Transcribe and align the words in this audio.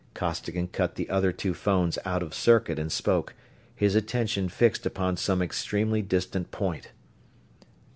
Costigan 0.15 0.67
cut 0.67 0.95
the 0.95 1.07
other 1.11 1.31
two 1.31 1.53
phones 1.53 1.99
out 2.05 2.23
of 2.23 2.33
circuit 2.33 2.79
and 2.79 2.91
spoke, 2.91 3.35
his 3.75 3.93
attention 3.93 4.49
fixed 4.49 4.83
upon 4.87 5.15
some 5.15 5.43
extremely 5.43 6.01
distant 6.01 6.49
point. 6.49 6.89